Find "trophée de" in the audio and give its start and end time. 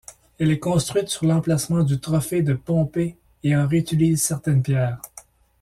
1.99-2.53